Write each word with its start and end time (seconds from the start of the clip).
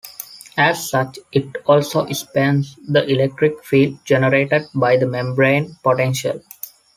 As 0.57 0.89
such, 0.89 1.19
it 1.31 1.57
also 1.67 2.07
spans 2.13 2.75
the 2.89 3.05
electric 3.07 3.63
field 3.63 4.03
generated 4.03 4.63
by 4.73 4.97
the 4.97 5.05
membrane 5.05 5.77
potential. 5.83 6.41